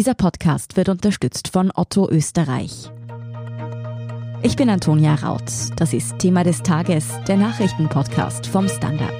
[0.00, 2.90] Dieser Podcast wird unterstützt von Otto Österreich.
[4.40, 5.42] Ich bin Antonia Raut.
[5.76, 9.12] Das ist Thema des Tages, der Nachrichtenpodcast vom Standard.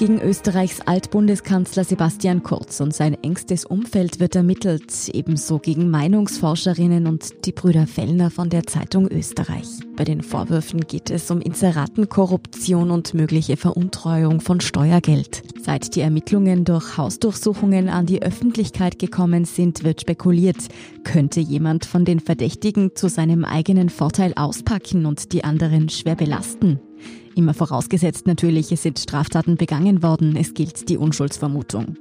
[0.00, 7.44] Gegen Österreichs Altbundeskanzler Sebastian Kurz und sein engstes Umfeld wird ermittelt, ebenso gegen Meinungsforscherinnen und
[7.44, 9.68] die Brüder Fellner von der Zeitung Österreich.
[9.96, 15.42] Bei den Vorwürfen geht es um Inseratenkorruption und mögliche Veruntreuung von Steuergeld.
[15.62, 20.68] Seit die Ermittlungen durch Hausdurchsuchungen an die Öffentlichkeit gekommen sind, wird spekuliert,
[21.04, 26.80] könnte jemand von den Verdächtigen zu seinem eigenen Vorteil auspacken und die anderen schwer belasten.
[27.36, 31.96] Immer vorausgesetzt natürlich, es sind Straftaten begangen worden, es gilt die Unschuldsvermutung.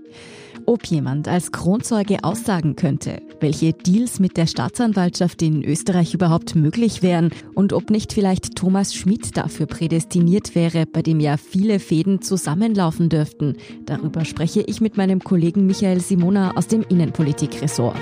[0.65, 7.01] Ob jemand als Kronzeuge aussagen könnte, welche Deals mit der Staatsanwaltschaft in Österreich überhaupt möglich
[7.01, 12.21] wären und ob nicht vielleicht Thomas Schmidt dafür prädestiniert wäre, bei dem ja viele Fäden
[12.21, 17.97] zusammenlaufen dürften, darüber spreche ich mit meinem Kollegen Michael Simona aus dem Innenpolitikressort.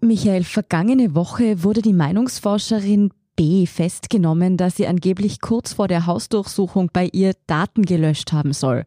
[0.00, 6.90] Michael, vergangene Woche wurde die Meinungsforscherin B festgenommen, dass sie angeblich kurz vor der Hausdurchsuchung
[6.92, 8.84] bei ihr Daten gelöscht haben soll.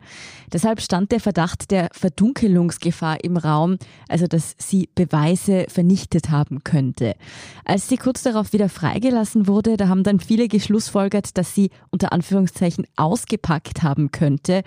[0.52, 3.78] Deshalb stand der Verdacht der Verdunkelungsgefahr im Raum,
[4.10, 7.16] also dass sie Beweise vernichtet haben könnte.
[7.64, 12.12] Als sie kurz darauf wieder freigelassen wurde, da haben dann viele geschlussfolgert, dass sie unter
[12.12, 14.64] Anführungszeichen ausgepackt haben könnte.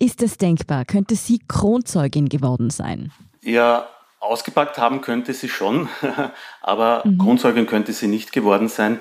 [0.00, 0.84] Ist das denkbar?
[0.84, 3.12] Könnte sie Kronzeugin geworden sein?
[3.40, 3.86] Ja,
[4.22, 5.88] Ausgepackt haben könnte sie schon,
[6.60, 7.18] aber mhm.
[7.18, 9.00] Kronzeugin könnte sie nicht geworden sein.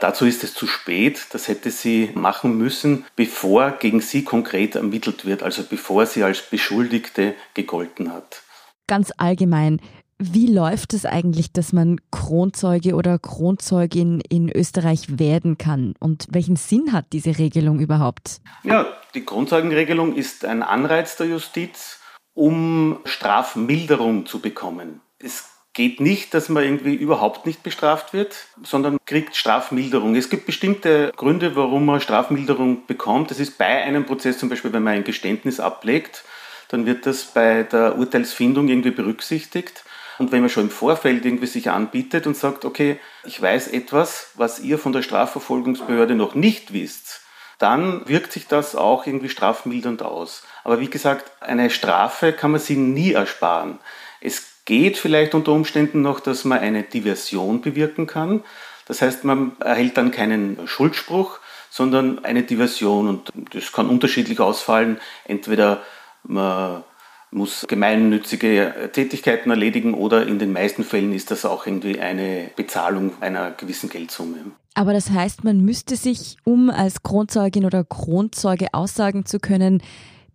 [0.00, 1.26] Dazu ist es zu spät.
[1.30, 6.42] Das hätte sie machen müssen, bevor gegen sie konkret ermittelt wird, also bevor sie als
[6.42, 8.42] Beschuldigte gegolten hat.
[8.88, 9.80] Ganz allgemein,
[10.18, 15.94] wie läuft es eigentlich, dass man Kronzeuge oder Kronzeugin in Österreich werden kann?
[16.00, 18.40] Und welchen Sinn hat diese Regelung überhaupt?
[18.62, 22.00] Ja, die Kronzeugenregelung ist ein Anreiz der Justiz
[22.34, 25.00] um Strafmilderung zu bekommen.
[25.18, 30.14] Es geht nicht, dass man irgendwie überhaupt nicht bestraft wird, sondern kriegt Strafmilderung.
[30.16, 33.30] Es gibt bestimmte Gründe, warum man Strafmilderung bekommt.
[33.30, 36.24] Das ist bei einem Prozess zum Beispiel, wenn man ein Geständnis ablegt,
[36.68, 39.84] dann wird das bei der Urteilsfindung irgendwie berücksichtigt.
[40.18, 44.30] Und wenn man schon im Vorfeld irgendwie sich anbietet und sagt, okay, ich weiß etwas,
[44.34, 47.22] was ihr von der Strafverfolgungsbehörde noch nicht wisst,
[47.58, 50.44] dann wirkt sich das auch irgendwie strafmildernd aus.
[50.64, 53.78] Aber wie gesagt, eine Strafe kann man sie nie ersparen.
[54.20, 58.44] Es geht vielleicht unter Umständen noch, dass man eine Diversion bewirken kann.
[58.86, 61.38] Das heißt, man erhält dann keinen Schuldspruch,
[61.70, 63.08] sondern eine Diversion.
[63.08, 65.00] Und das kann unterschiedlich ausfallen.
[65.24, 65.82] Entweder
[66.24, 66.84] man
[67.32, 73.12] muss gemeinnützige Tätigkeiten erledigen oder in den meisten Fällen ist das auch irgendwie eine Bezahlung
[73.20, 74.36] einer gewissen Geldsumme.
[74.74, 79.82] Aber das heißt, man müsste sich, um als Kronzeugin oder Kronzeuge aussagen zu können,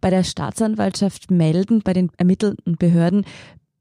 [0.01, 3.25] bei der Staatsanwaltschaft melden, bei den ermittelnden Behörden,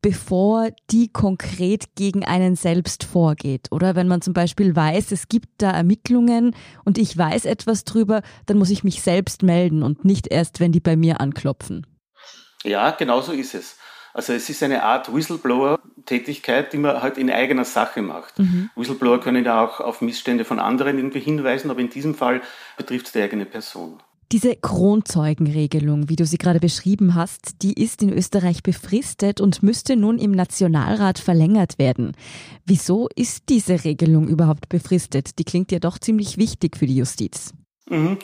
[0.03, 3.69] bevor die konkret gegen einen selbst vorgeht.
[3.73, 6.55] Oder wenn man zum Beispiel weiß, es gibt da Ermittlungen
[6.85, 10.71] und ich weiß etwas drüber, dann muss ich mich selbst melden und nicht erst, wenn
[10.73, 11.87] die bei mir anklopfen.
[12.63, 13.79] Ja, genau so ist es.
[14.15, 18.39] Also es ist eine Art Whistleblower-Tätigkeit, die man halt in eigener Sache macht.
[18.39, 18.71] Mhm.
[18.75, 22.41] Whistleblower können ja auch auf Missstände von anderen irgendwie hinweisen, aber in diesem Fall
[22.79, 24.03] betrifft es die eigene Person.
[24.33, 29.95] Diese Kronzeugenregelung, wie du sie gerade beschrieben hast, die ist in Österreich befristet und müsste
[29.95, 32.17] nun im Nationalrat verlängert werden.
[32.65, 35.39] Wieso ist diese Regelung überhaupt befristet?
[35.39, 37.55] Die klingt ja doch ziemlich wichtig für die Justiz.
[37.89, 38.19] Mhm.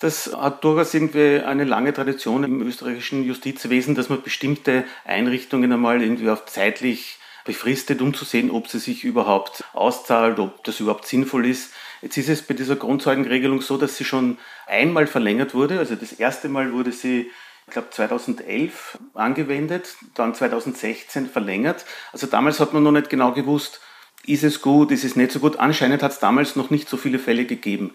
[0.00, 6.02] Das hat durchaus irgendwie eine lange Tradition im österreichischen Justizwesen, dass man bestimmte Einrichtungen einmal
[6.02, 11.06] irgendwie auf zeitlich befristet, um zu sehen, ob sie sich überhaupt auszahlt, ob das überhaupt
[11.06, 11.72] sinnvoll ist.
[12.02, 15.78] Jetzt ist es bei dieser Grundzeugenregelung so, dass sie schon einmal verlängert wurde.
[15.78, 17.30] Also das erste Mal wurde sie,
[17.66, 21.84] ich glaube, 2011 angewendet, dann 2016 verlängert.
[22.12, 23.80] Also damals hat man noch nicht genau gewusst,
[24.26, 25.58] ist es gut, ist es nicht so gut.
[25.58, 27.92] Anscheinend hat es damals noch nicht so viele Fälle gegeben.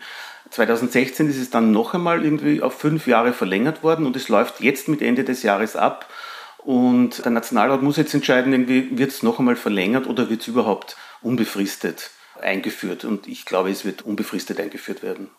[0.49, 4.61] 2016 ist es dann noch einmal irgendwie auf fünf Jahre verlängert worden und es läuft
[4.61, 6.09] jetzt mit Ende des Jahres ab.
[6.57, 10.47] Und der Nationalrat muss jetzt entscheiden, irgendwie wird es noch einmal verlängert oder wird es
[10.47, 13.05] überhaupt unbefristet eingeführt.
[13.05, 15.29] Und ich glaube, es wird unbefristet eingeführt werden.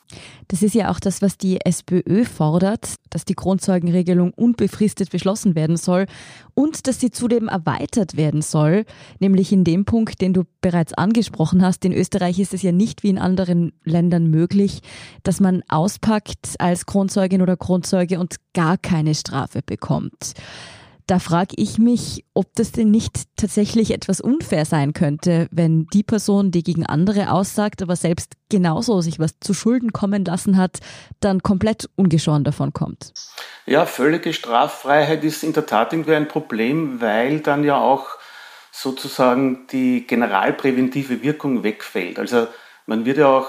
[0.49, 5.77] Das ist ja auch das, was die SPÖ fordert, dass die Grundzeugenregelung unbefristet beschlossen werden
[5.77, 6.07] soll
[6.55, 8.85] und dass sie zudem erweitert werden soll,
[9.19, 11.85] nämlich in dem Punkt, den du bereits angesprochen hast.
[11.85, 14.81] In Österreich ist es ja nicht wie in anderen Ländern möglich,
[15.23, 20.35] dass man auspackt als Kronzeugin oder Kronzeuge und gar keine Strafe bekommt.
[21.07, 26.03] Da frage ich mich, ob das denn nicht tatsächlich etwas unfair sein könnte, wenn die
[26.03, 30.79] Person, die gegen andere aussagt, aber selbst genauso sich was zu Schulden kommen lassen hat,
[31.21, 33.13] dann komplett ungeschoren davon kommt.
[33.67, 38.07] Ja, völlige Straffreiheit ist in der Tat irgendwie ein Problem, weil dann ja auch
[38.71, 42.19] sozusagen die generalpräventive Wirkung wegfällt.
[42.19, 42.47] Also
[42.87, 43.49] man wird ja auch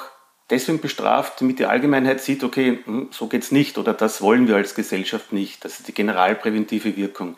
[0.54, 4.56] deswegen bestraft, damit die Allgemeinheit sieht, okay, hm, so geht's nicht oder das wollen wir
[4.56, 5.66] als Gesellschaft nicht.
[5.66, 7.38] Das ist die generalpräventive Wirkung.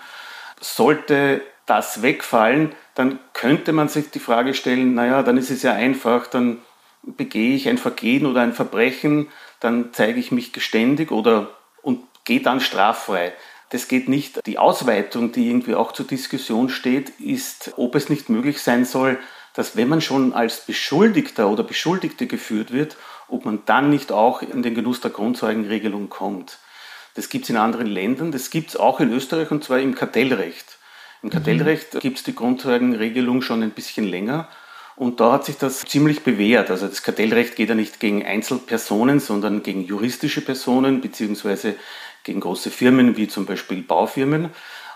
[0.59, 5.73] Sollte das wegfallen, dann könnte man sich die Frage stellen, naja, dann ist es ja
[5.73, 6.59] einfach, dann
[7.03, 9.29] begehe ich ein Vergehen oder ein Verbrechen,
[9.59, 11.49] dann zeige ich mich geständig oder
[11.81, 13.33] und gehe dann straffrei.
[13.69, 14.45] Das geht nicht.
[14.45, 19.19] Die Ausweitung, die irgendwie auch zur Diskussion steht, ist, ob es nicht möglich sein soll,
[19.55, 22.97] dass wenn man schon als Beschuldigter oder Beschuldigte geführt wird,
[23.27, 26.59] ob man dann nicht auch in den Genuss der Grundzeugenregelung kommt.
[27.15, 29.95] Das gibt es in anderen Ländern, das gibt es auch in Österreich und zwar im
[29.95, 30.77] Kartellrecht.
[31.23, 31.99] Im Kartellrecht mhm.
[31.99, 34.49] gibt es die Grundzeugenregelung schon ein bisschen länger
[34.95, 36.69] und da hat sich das ziemlich bewährt.
[36.69, 41.75] Also das Kartellrecht geht ja nicht gegen Einzelpersonen, sondern gegen juristische Personen beziehungsweise
[42.23, 44.49] gegen große Firmen wie zum Beispiel Baufirmen.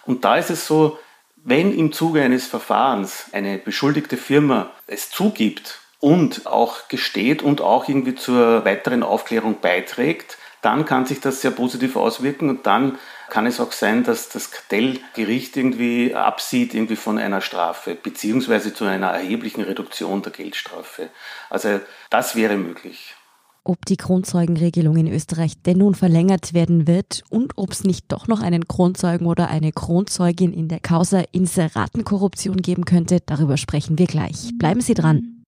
[0.05, 0.99] Und da ist es so,
[1.43, 7.87] wenn im Zuge eines Verfahrens eine beschuldigte Firma es zugibt und auch gesteht und auch
[7.87, 12.97] irgendwie zur weiteren Aufklärung beiträgt, dann kann sich das sehr positiv auswirken und dann
[13.29, 18.85] kann es auch sein, dass das Kartellgericht irgendwie absieht irgendwie von einer Strafe beziehungsweise zu
[18.85, 21.09] einer erheblichen Reduktion der Geldstrafe.
[21.49, 23.15] Also das wäre möglich
[23.63, 28.27] ob die Kronzeugenregelung in Österreich denn nun verlängert werden wird und ob es nicht doch
[28.27, 34.07] noch einen Kronzeugen oder eine Kronzeugin in der Causa Inseratenkorruption geben könnte, darüber sprechen wir
[34.07, 34.51] gleich.
[34.57, 35.43] Bleiben Sie dran.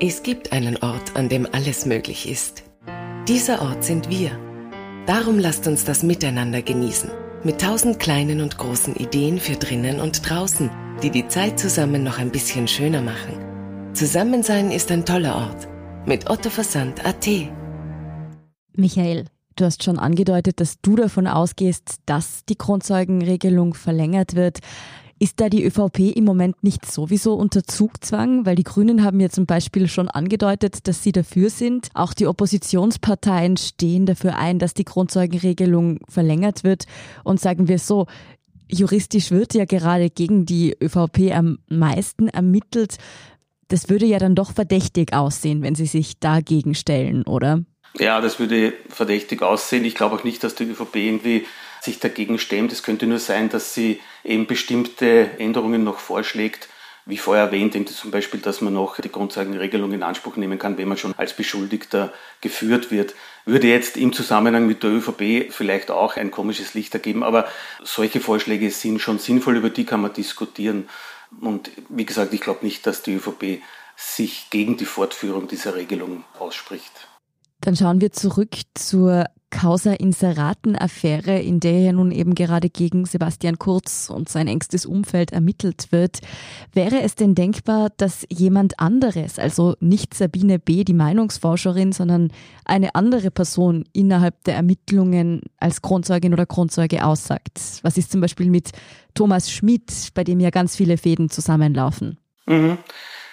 [0.00, 2.62] Es gibt einen Ort, an dem alles möglich ist.
[3.28, 4.30] Dieser Ort sind wir.
[5.06, 7.10] Darum lasst uns das miteinander genießen.
[7.44, 10.70] Mit tausend kleinen und großen Ideen für drinnen und draußen,
[11.02, 13.92] die die Zeit zusammen noch ein bisschen schöner machen.
[13.94, 15.69] Zusammensein ist ein toller Ort
[16.06, 17.28] mit Otto Versand AT.
[18.74, 19.26] Michael,
[19.56, 24.60] du hast schon angedeutet, dass du davon ausgehst, dass die Kronzeugenregelung verlängert wird.
[25.18, 28.46] Ist da die ÖVP im Moment nicht sowieso unter Zugzwang?
[28.46, 31.90] Weil die Grünen haben ja zum Beispiel schon angedeutet, dass sie dafür sind.
[31.92, 36.86] Auch die Oppositionsparteien stehen dafür ein, dass die Kronzeugenregelung verlängert wird.
[37.22, 38.06] Und sagen wir so,
[38.70, 42.96] juristisch wird ja gerade gegen die ÖVP am meisten ermittelt.
[43.70, 47.62] Das würde ja dann doch verdächtig aussehen, wenn Sie sich dagegen stellen, oder?
[47.98, 49.84] Ja, das würde verdächtig aussehen.
[49.84, 51.46] Ich glaube auch nicht, dass die ÖVP irgendwie
[51.80, 52.72] sich dagegen stemmt.
[52.72, 56.68] Es könnte nur sein, dass sie eben bestimmte Änderungen noch vorschlägt,
[57.06, 60.88] wie vorher erwähnt, zum Beispiel, dass man noch die Grundzeugenregelung in Anspruch nehmen kann, wenn
[60.88, 63.14] man schon als Beschuldigter geführt wird.
[63.46, 67.46] Würde jetzt im Zusammenhang mit der ÖVP vielleicht auch ein komisches Licht ergeben, aber
[67.84, 70.88] solche Vorschläge sind schon sinnvoll, über die kann man diskutieren.
[71.40, 73.62] Und wie gesagt, ich glaube nicht, dass die ÖVP
[73.96, 77.08] sich gegen die Fortführung dieser Regelung ausspricht.
[77.60, 83.58] Dann schauen wir zurück zur Causa Inseraten-Affäre, in der ja nun eben gerade gegen Sebastian
[83.58, 86.20] Kurz und sein engstes Umfeld ermittelt wird.
[86.72, 92.32] Wäre es denn denkbar, dass jemand anderes, also nicht Sabine B., die Meinungsforscherin, sondern
[92.64, 97.58] eine andere Person innerhalb der Ermittlungen als Kronzeugin oder Kronzeuge aussagt?
[97.82, 98.70] Was ist zum Beispiel mit
[99.14, 102.18] Thomas Schmidt, bei dem ja ganz viele Fäden zusammenlaufen?
[102.46, 102.78] Mhm.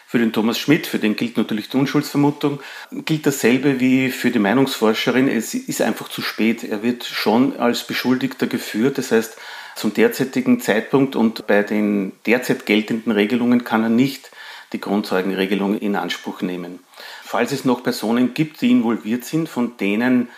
[0.10, 2.62] Für den Thomas Schmidt, für den gilt natürlich die Unschuldsvermutung,
[2.92, 5.28] gilt dasselbe wie für die Meinungsforscherin.
[5.28, 6.64] Es ist einfach zu spät.
[6.64, 8.98] Er wird schon als Beschuldigter geführt.
[8.98, 9.36] Das heißt,
[9.76, 14.32] zum derzeitigen Zeitpunkt und bei den derzeit geltenden Regelungen kann er nicht
[14.72, 16.80] die Grundzeugenregelung in Anspruch nehmen.
[17.22, 20.30] Falls es noch Personen gibt, die involviert sind, von denen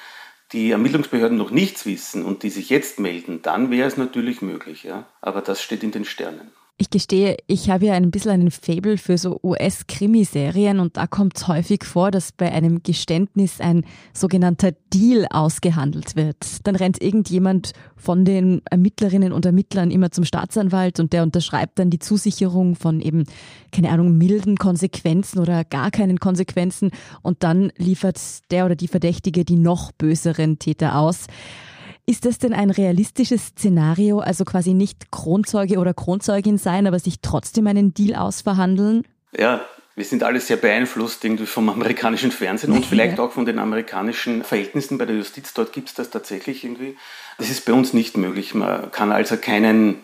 [0.52, 4.84] die Ermittlungsbehörden noch nichts wissen und die sich jetzt melden, dann wäre es natürlich möglich.
[4.84, 5.06] Ja?
[5.22, 6.50] Aber das steht in den Sternen.
[6.82, 11.36] Ich gestehe, ich habe ja ein bisschen einen Fable für so US-Krimiserien und da kommt
[11.36, 13.84] es häufig vor, dass bei einem Geständnis ein
[14.14, 16.38] sogenannter Deal ausgehandelt wird.
[16.64, 21.90] Dann rennt irgendjemand von den Ermittlerinnen und Ermittlern immer zum Staatsanwalt und der unterschreibt dann
[21.90, 23.26] die Zusicherung von eben,
[23.74, 28.22] keine Ahnung, milden Konsequenzen oder gar keinen Konsequenzen und dann liefert
[28.52, 31.28] der oder die Verdächtige die noch böseren Täter aus.
[32.10, 37.22] Ist das denn ein realistisches Szenario, also quasi nicht Kronzeuge oder Kronzeugin sein, aber sich
[37.22, 39.04] trotzdem einen Deal ausverhandeln?
[39.38, 39.62] Ja,
[39.96, 44.44] wir sind alle sehr beeinflusst irgendwie vom amerikanischen Fernsehen und vielleicht auch von den amerikanischen
[44.44, 45.54] Verhältnissen bei der Justiz.
[45.54, 46.98] Dort gibt es das tatsächlich irgendwie.
[47.38, 48.56] Das ist bei uns nicht möglich.
[48.56, 50.00] Man kann also keinen,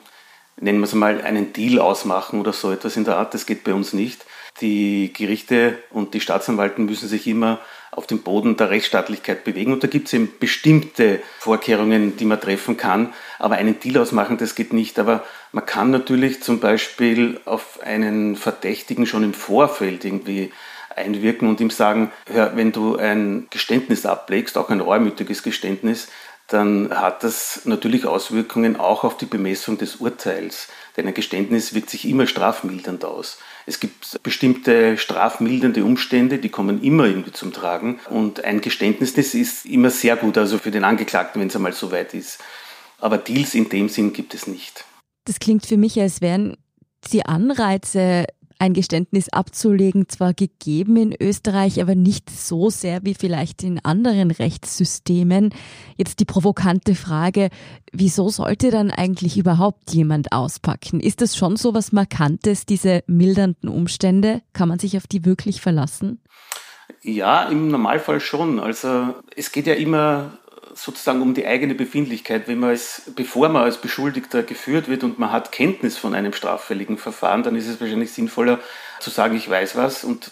[0.61, 3.33] nennen wir es mal, einen Deal ausmachen oder so etwas in der Art.
[3.33, 4.27] Das geht bei uns nicht.
[4.61, 7.59] Die Gerichte und die Staatsanwalten müssen sich immer
[7.95, 9.73] auf dem Boden der Rechtsstaatlichkeit bewegen.
[9.73, 13.13] Und da gibt es eben bestimmte Vorkehrungen, die man treffen kann.
[13.39, 14.99] Aber einen Deal ausmachen, das geht nicht.
[14.99, 20.51] Aber man kann natürlich zum Beispiel auf einen Verdächtigen schon im Vorfeld irgendwie
[20.95, 26.07] einwirken und ihm sagen, hör, wenn du ein Geständnis ablegst, auch ein reumütiges Geständnis,
[26.47, 30.67] dann hat das natürlich Auswirkungen auch auf die Bemessung des Urteils.
[30.95, 33.39] Denn ein Geständnis wirkt sich immer strafmildernd aus.
[33.65, 37.99] Es gibt bestimmte strafmildernde Umstände, die kommen immer irgendwie zum Tragen.
[38.09, 41.73] Und ein Geständnis, das ist immer sehr gut, also für den Angeklagten, wenn es einmal
[41.73, 42.39] so weit ist.
[42.99, 44.85] Aber Deals in dem Sinn gibt es nicht.
[45.25, 46.55] Das klingt für mich, als wären
[47.11, 48.25] die Anreize
[48.59, 54.31] ein Geständnis abzulegen, zwar gegeben in Österreich, aber nicht so sehr wie vielleicht in anderen
[54.31, 55.53] Rechtssystemen.
[55.97, 57.49] Jetzt die provokante Frage,
[57.91, 60.99] wieso sollte dann eigentlich überhaupt jemand auspacken?
[60.99, 64.41] Ist das schon so was Markantes, diese mildernden Umstände?
[64.53, 66.21] Kann man sich auf die wirklich verlassen?
[67.01, 68.59] Ja, im Normalfall schon.
[68.59, 70.39] Also es geht ja immer
[70.75, 72.47] sozusagen um die eigene Befindlichkeit.
[72.47, 76.33] Wenn man als, bevor man als Beschuldigter geführt wird und man hat Kenntnis von einem
[76.33, 78.59] straffälligen Verfahren, dann ist es wahrscheinlich sinnvoller
[78.99, 80.31] zu sagen, ich weiß was und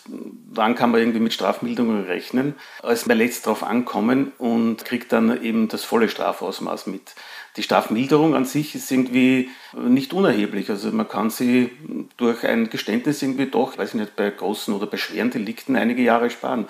[0.53, 5.41] dann kann man irgendwie mit Strafmilderung rechnen, als man letzt darauf ankommen und kriegt dann
[5.43, 7.15] eben das volle Strafausmaß mit.
[7.55, 10.69] Die Strafmilderung an sich ist irgendwie nicht unerheblich.
[10.69, 11.71] Also man kann sie
[12.17, 16.01] durch ein Geständnis irgendwie doch, weiß ich nicht, bei großen oder bei schweren Delikten einige
[16.01, 16.67] Jahre sparen.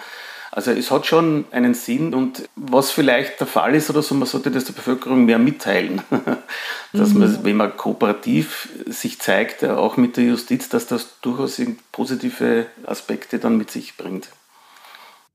[0.56, 4.28] Also es hat schon einen Sinn und was vielleicht der Fall ist oder so, man
[4.28, 6.04] sollte das der Bevölkerung mehr mitteilen.
[6.94, 7.40] dass man, mhm.
[7.42, 11.60] wenn man kooperativ sich zeigt, auch mit der Justiz, dass das durchaus
[11.92, 14.30] positive Aspekte dann mit sich bringt.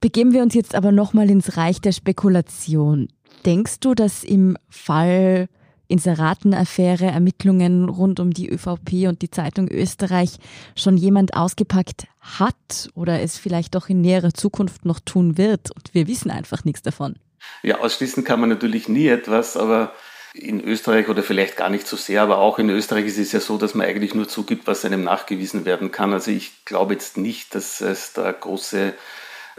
[0.01, 3.09] Begeben wir uns jetzt aber nochmal ins Reich der Spekulation.
[3.45, 5.49] Denkst du, dass im Fall
[5.88, 10.37] Inseratenaffäre, Ermittlungen rund um die ÖVP und die Zeitung Österreich
[10.76, 15.95] schon jemand ausgepackt hat oder es vielleicht auch in näherer Zukunft noch tun wird und
[15.95, 17.16] wir wissen einfach nichts davon.
[17.62, 19.92] Ja, ausschließen kann man natürlich nie etwas, aber
[20.35, 23.40] in Österreich oder vielleicht gar nicht so sehr, aber auch in Österreich ist es ja
[23.40, 26.12] so, dass man eigentlich nur zugibt, was einem nachgewiesen werden kann.
[26.12, 28.95] Also ich glaube jetzt nicht, dass es da große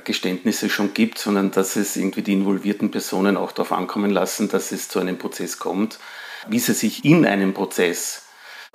[0.04, 4.72] Geständnisse schon gibt, sondern dass es irgendwie die involvierten Personen auch darauf ankommen lassen, dass
[4.72, 6.00] es zu einem Prozess kommt.
[6.48, 8.24] Wie sie sich in einem Prozess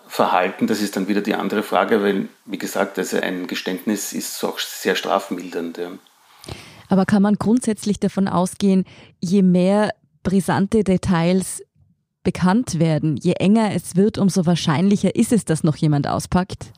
[0.07, 4.45] verhalten, das ist dann wieder die andere Frage, weil, wie gesagt, also ein Geständnis ist
[4.45, 5.79] auch sehr strafmildernd.
[5.79, 5.91] Ja.
[6.89, 8.85] Aber kann man grundsätzlich davon ausgehen,
[9.21, 9.91] je mehr
[10.23, 11.63] brisante Details
[12.23, 16.73] bekannt werden, je enger es wird, umso wahrscheinlicher ist es, dass noch jemand auspackt?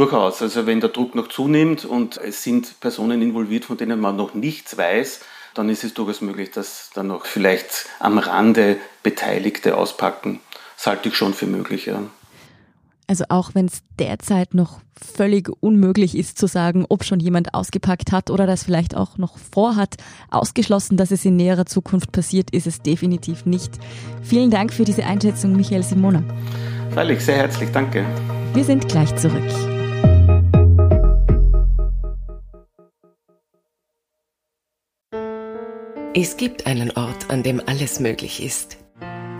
[0.00, 0.40] Durchaus.
[0.40, 4.32] Also wenn der Druck noch zunimmt und es sind Personen involviert, von denen man noch
[4.32, 5.20] nichts weiß,
[5.52, 10.40] dann ist es durchaus möglich, dass dann noch vielleicht am Rande Beteiligte auspacken.
[10.78, 12.00] Das halte ich schon für möglich, ja.
[13.08, 14.80] Also auch wenn es derzeit noch
[15.16, 19.36] völlig unmöglich ist zu sagen, ob schon jemand ausgepackt hat oder das vielleicht auch noch
[19.36, 19.96] vorhat,
[20.30, 23.72] ausgeschlossen, dass es in näherer Zukunft passiert, ist es definitiv nicht.
[24.22, 26.24] Vielen Dank für diese Einschätzung, Michael Simona.
[26.94, 28.06] Freilich, sehr herzlich, danke.
[28.54, 29.69] Wir sind gleich zurück.
[36.12, 38.78] Es gibt einen Ort, an dem alles möglich ist.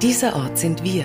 [0.02, 1.04] Dieser Ort sind wir.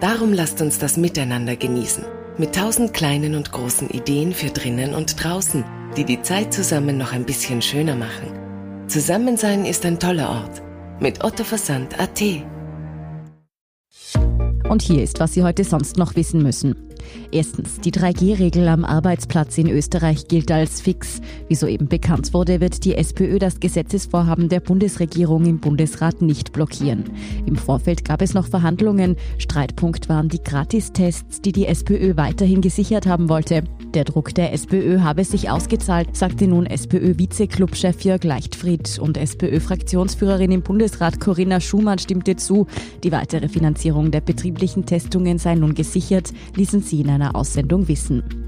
[0.00, 2.04] Darum lasst uns das miteinander genießen.
[2.38, 5.64] Mit tausend kleinen und großen Ideen für drinnen und draußen,
[5.96, 8.88] die die Zeit zusammen noch ein bisschen schöner machen.
[8.88, 10.60] Zusammensein ist ein toller Ort.
[10.98, 12.20] Mit Otto Versand AT.
[14.68, 16.89] Und hier ist, was Sie heute sonst noch wissen müssen.
[17.32, 21.20] Erstens, die 3G-Regel am Arbeitsplatz in Österreich gilt als fix.
[21.48, 27.04] Wie soeben bekannt wurde, wird die SPÖ das Gesetzesvorhaben der Bundesregierung im Bundesrat nicht blockieren.
[27.46, 29.16] Im Vorfeld gab es noch Verhandlungen.
[29.38, 33.62] Streitpunkt waren die Gratistests, die die SPÖ weiterhin gesichert haben wollte.
[33.94, 40.62] Der Druck der SPÖ habe sich ausgezahlt, sagte nun SPÖ-Vize-Clubchef Jörg Leichtfried und SPÖ-Fraktionsführerin im
[40.62, 42.66] Bundesrat Corinna Schumann stimmte zu.
[43.02, 48.39] Die weitere Finanzierung der betrieblichen Testungen sei nun gesichert, ließen sie in einer Aussendung wissen.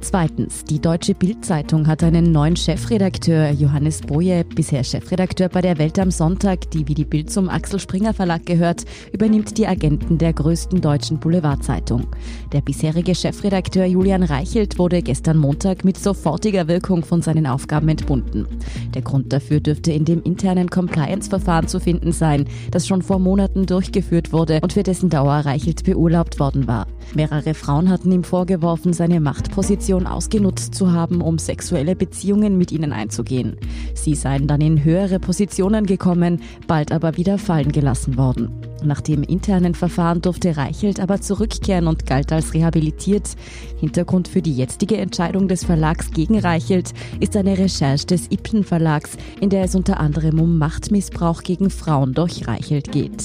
[0.00, 5.98] Zweitens, die Deutsche Bildzeitung hat einen neuen Chefredakteur, Johannes Boje, bisher Chefredakteur bei der Welt
[5.98, 10.34] am Sonntag, die wie die Bild zum Axel Springer Verlag gehört, übernimmt die Agenten der
[10.34, 12.06] größten deutschen Boulevardzeitung.
[12.52, 18.46] Der bisherige Chefredakteur Julian Reichelt wurde gestern Montag mit sofortiger Wirkung von seinen Aufgaben entbunden.
[18.94, 23.64] Der Grund dafür dürfte in dem internen Compliance-Verfahren zu finden sein, das schon vor Monaten
[23.64, 26.86] durchgeführt wurde und für dessen Dauer Reichelt beurlaubt worden war.
[27.14, 32.92] Mehrere Frauen hatten ihm vorgeworfen, seine Machtposition ausgenutzt zu haben, um sexuelle Beziehungen mit ihnen
[32.92, 33.56] einzugehen.
[33.94, 38.50] Sie seien dann in höhere Positionen gekommen, bald aber wieder fallen gelassen worden.
[38.86, 43.36] Nach dem internen Verfahren durfte Reichelt aber zurückkehren und galt als rehabilitiert.
[43.78, 49.16] Hintergrund für die jetzige Entscheidung des Verlags gegen Reichelt ist eine Recherche des Ipsen Verlags,
[49.40, 53.22] in der es unter anderem um Machtmissbrauch gegen Frauen durch Reichelt geht.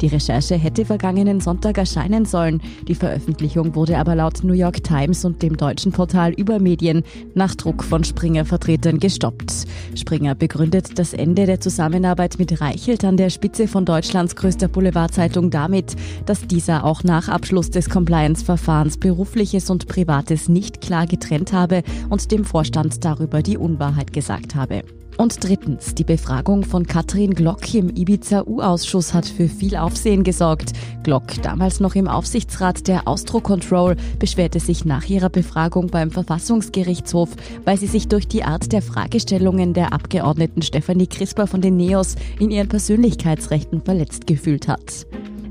[0.00, 2.60] Die Recherche hätte vergangenen Sonntag erscheinen sollen.
[2.88, 7.02] Die Veröffentlichung wurde aber laut New York Times und dem deutschen Portal Übermedien
[7.34, 9.66] nach Druck von Springer-Vertretern gestoppt.
[9.94, 14.68] Springer begründet das Ende der Zusammenarbeit mit Reichelt an der Spitze von Deutschlands größter
[15.04, 15.96] Boulevardzeitung damit,
[16.26, 22.30] dass dieser auch nach Abschluss des Compliance-Verfahrens berufliches und privates nicht klar getrennt habe und
[22.30, 24.82] dem Vorstand darüber die Unwahrheit gesagt habe.
[25.16, 30.72] Und drittens, die Befragung von Katrin Glock im Ibiza-U-Ausschuss hat für viel Aufsehen gesorgt.
[31.04, 37.30] Glock, damals noch im Aufsichtsrat der Austro Control, beschwerte sich nach ihrer Befragung beim Verfassungsgerichtshof,
[37.64, 42.16] weil sie sich durch die Art der Fragestellungen der Abgeordneten Stefanie Crisper von den NEOS
[42.40, 45.06] in ihren Persönlichkeitsrechten verletzt gefühlt hat.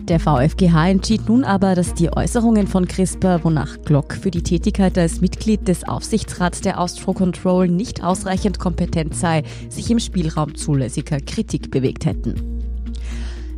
[0.10, 4.98] Der VfGH entschied nun aber, dass die Äußerungen von CRISPR, wonach Glock für die Tätigkeit
[4.98, 11.22] als Mitglied des Aufsichtsrats der Austro Control nicht ausreichend kompetent sei, sich im Spielraum zulässiger
[11.22, 12.53] Kritik bewegt hätten.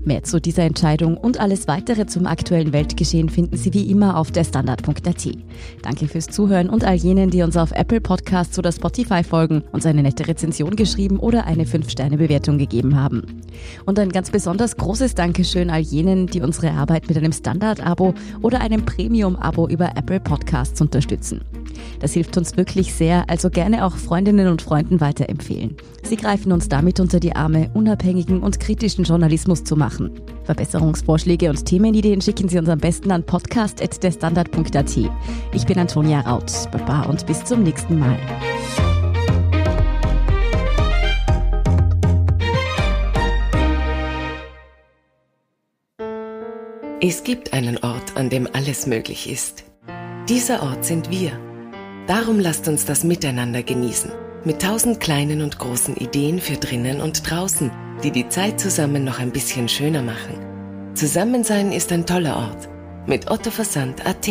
[0.05, 4.29] Mehr zu dieser Entscheidung und alles weitere zum aktuellen Weltgeschehen finden Sie wie immer auf
[4.29, 5.29] der Standard.at.
[5.81, 9.88] Danke fürs Zuhören und all jenen, die uns auf Apple Podcasts oder Spotify folgen, uns
[9.88, 13.41] eine nette Rezension geschrieben oder eine 5-Sterne-Bewertung gegeben haben.
[13.88, 18.62] Und ein ganz besonders großes Dankeschön all jenen, die unsere Arbeit mit einem Standard-Abo oder
[18.62, 21.41] einem Premium-Abo über Apple Podcasts unterstützen.
[22.00, 25.75] Das hilft uns wirklich sehr, also gerne auch Freundinnen und Freunden weiterempfehlen.
[26.03, 30.21] Sie greifen uns damit unter die Arme, unabhängigen und kritischen Journalismus zu machen.
[30.43, 34.97] Verbesserungsvorschläge und Themenideen schicken Sie uns am besten an podcast.derstandard.at.
[35.53, 36.51] Ich bin Antonia Raut.
[36.71, 38.17] Baba und bis zum nächsten Mal.
[47.01, 49.63] Es gibt einen Ort, an dem alles möglich ist.
[50.27, 51.31] Dieser Ort sind wir.
[52.07, 54.11] Darum lasst uns das Miteinander genießen.
[54.43, 57.71] Mit tausend kleinen und großen Ideen für drinnen und draußen,
[58.05, 60.93] die die Zeit zusammen noch ein bisschen schöner machen.
[60.93, 62.69] Zusammensein ist ein toller Ort.
[63.07, 64.27] Mit Otto Versand.at